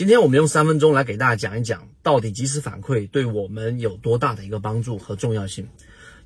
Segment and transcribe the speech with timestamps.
[0.00, 5.68] 今天我们用三分钟来给大家讲一讲，到底及时反馈对我们有多大的一个帮助和重要性。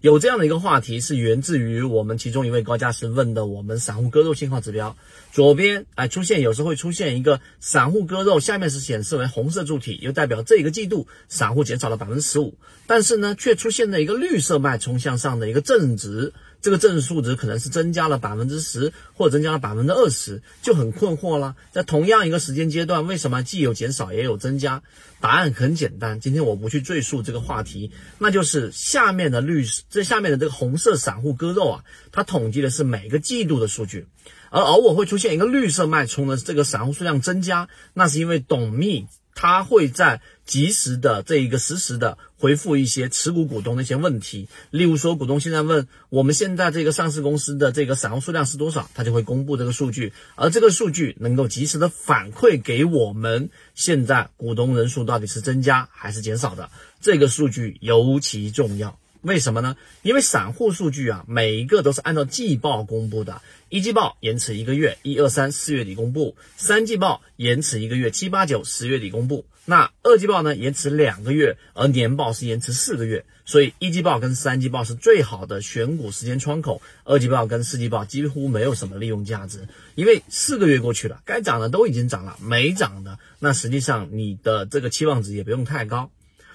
[0.01, 4.97] 有这样的一个话题是源自于我们其中一位高价师问的，我们散户割肉信号指标
[5.33, 12.57] 左边哎出现有时候会出现一个散户割肉，下面是显示为红色柱体，又代表这个季度散户减少了百分之十五，
[12.87, 16.33] 但是呢却出现了一个绿色脉冲向上的一个正值。
[16.65, 21.57] 这个正数值可能是增加了百分之十，或者增加了百分之二十，就很困惑了。
[21.73, 24.83] 在同样一个时间阶段，为什么既有减少也有增加？
[25.21, 34.07] 答案很简单，今天我不去赘述这个话题，那就是下面的绿，这下面的这个红色散户割肉啊，它统计的是每个季度的数据，
[34.49, 39.07] 而偶尔会出现一个绿色脉冲的这个散户数量增加，那是因为董秘。
[39.35, 56.71] 他会在及时的这一个实时的回复一些持股股东的一些问题，例如说股东现在问我们现在这个上市公司的这个散户数量是多少，他就会公布这个数据，而这个数据能够及时的反馈给我们现在股东人数到底是增加还是减少的，
[57.01, 58.99] 这个数据尤其重要。
[59.25, 59.77] 为什么呢？
[60.03, 69.47] 因为散户数据啊，每一个都是按照季报公布的，一季报延迟一个月，一二三四月底公布；三季报延迟一个月，七八九十月底公布。
[69.65, 73.25] 那二季报呢，延迟两个月，而年报是延迟四个月。
[73.47, 86.11] 所以一季报跟三季报是最好的选股时间窗口，二季报跟四季报几乎没有什么利用价值，因为四个月过去了，该涨的都已经涨了，没涨的那实际上你的这个期望值也不用太高。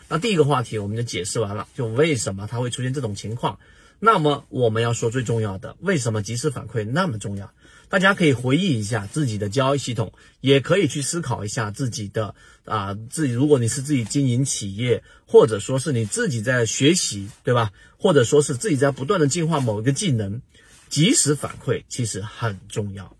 [0.09, 3.59] 那第一个话题我们就解释完了，就为什么它会出现这种情况。
[4.01, 7.53] 那么我们要说最重要的，为什么及时反馈那么重要？
[7.89, 17.71] 大家可以回忆一下自己的交易系统，也可以去思考一下自己的啊，自己如果你是自己经营企业，或者说是你自己在学习，对吧？
[17.97, 20.41] 或者说是自己在不断的进化某一个技能，
[20.87, 23.15] 及时反馈其实很重要。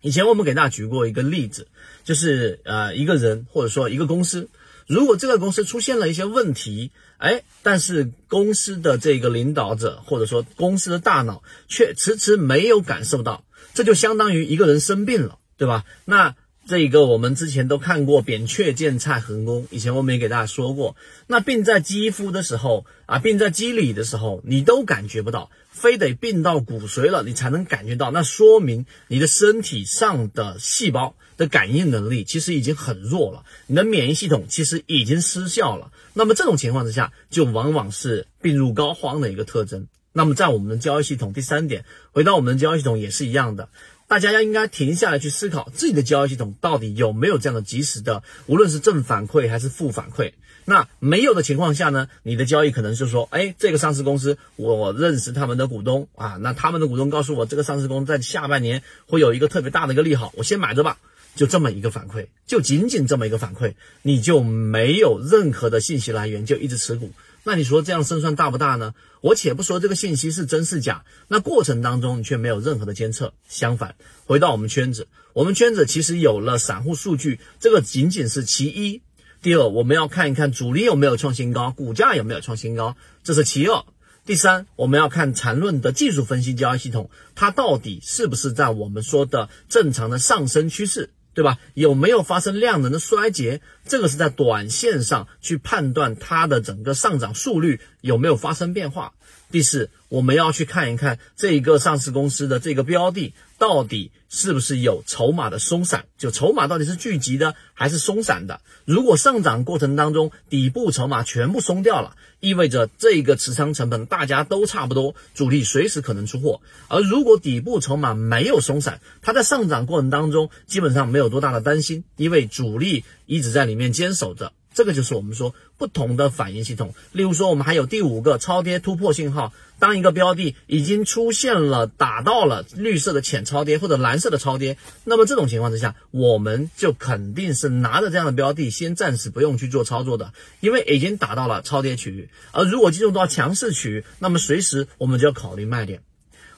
[0.00, 1.68] 以前我们给大家举过一个例子，
[2.04, 4.48] 就是呃一个人或者说一个公司。
[4.86, 15.84] 如果这个公司出现了一些问题，哎，但是公司的这个领导者或者说公司的大脑却迟迟没有感受到，这就相当于一个人生病了，对吧？
[16.04, 16.36] 那
[16.68, 25.50] 这个我们之前都看过扁鹊见蔡桓公，以前我们也给大家说过，那病在肌肤的时候啊，病在肌理的时候，你都感觉不到。
[25.76, 35.92] 非得病到骨髓了，你才能感觉到，那说明你的身体上的细胞的感应能力其实已经很弱了，你的免疫系统其实已经失效了。
[36.14, 39.86] 那么这种情况之下，就往往是病入膏肓的一个特征。
[40.12, 43.68] 那么在我们的交易系统，第三点，回到我们的交易系统也是一样的。
[44.08, 50.32] 大家要应该停下来去思考自己的交易系统到底有没有这样的及时的，无论是正反馈还是负反馈。
[50.64, 60.98] 那没有的情况下呢，你的交易可能是说，哎，这个上市公司我认识他们的股东啊，那他们的股东告诉我这个上市公司在下半年会有一个特别大的一个利好，我先买着吧。
[61.36, 67.12] 就这么一个反馈，就仅仅这么一个反馈，你就没有任何的信息来源，就一直持股。
[67.48, 68.92] 那你说这样胜算大不大呢？
[69.20, 73.34] 我且不说这个信息是真是假，那过程当中你却没有任何的监测。
[73.48, 79.00] 相反，回到我们圈子，我们圈子其实有了散户数据，这个仅仅是其一。
[79.42, 83.84] 第二，我们要看一看主力有没有创新高，股价有没有创新高，这是其二。
[84.24, 91.10] 第三，我们要看缠论的技术分析交易系统，它到底是不是在我们说的正常的上升趋势。
[91.36, 91.58] 对吧？
[91.74, 93.60] 有没有发生量能的衰竭？
[93.84, 99.12] 这个是在短线上去判断它的整个上涨速率有没有发生变化。
[99.50, 108.60] 第四，我们要去看一看这个上市公司的这个标的到底是不是有筹码的松散，就筹码到底是聚集的还是松散的。
[108.84, 116.60] 如果上涨过程当中底部筹码全部松掉了，意味着这个持仓成本大家都差不多，主力随时可能出货。
[116.88, 124.52] 而如果底部筹码没有松散，它在上涨过程当中基本上没有多大的担心，因为主力一直在里面坚守着。
[124.76, 126.94] 这个就是我们说不同的反应系统。
[127.12, 129.52] 例如说，我们还有第五个超跌突破信号。
[129.78, 142.28] 当一个标的已经出现了打到了绿色的浅超跌或者蓝色的超跌，那么这种情况之下，我们就肯定是拿着这样的标的先暂时不用去做操作的，因为已经打到了超跌区域。
[142.52, 146.00] 而如果进入到强势区域，那么随时我们就要考虑卖点。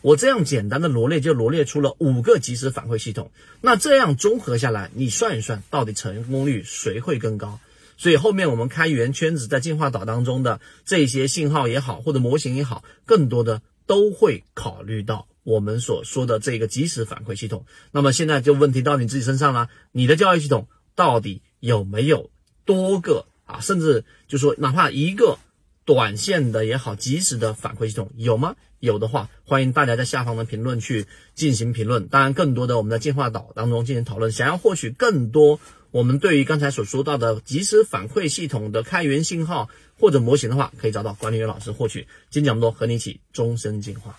[0.00, 3.32] 我这样简单的罗列就罗列出了五个即时反馈系统。
[3.60, 7.58] 那这样综合下来，你算一算，到底成功率谁会更高？
[7.98, 17.66] 所以后面我们开源圈子在进化岛当中的这些信号也好，或者模型也好，更多的都会考虑到我们所说的这个即时反馈系统。
[17.92, 22.30] 那么现在就问题到你自己身上了，你的交易系统到底有没有
[22.64, 23.60] 多个啊？
[23.60, 25.38] 甚至就说哪怕一个
[25.84, 28.54] 短线的也好，及时的反馈系统有吗？
[28.78, 32.06] 有的话，欢迎大家在下方的评论区进行评论。
[32.06, 34.30] 当然，更多的我们在进化岛当中进行讨论。
[34.30, 35.58] 想要获取更多
[35.90, 42.06] 我们对于刚才所说到的及时反馈系统的开源信号或者模型的话，可以找到管理员老师获取。
[42.30, 44.18] 今天讲这么多，和你一起终身进化。